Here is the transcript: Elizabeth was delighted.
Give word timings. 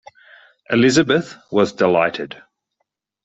Elizabeth 0.71 1.37
was 1.51 1.73
delighted. 1.73 2.41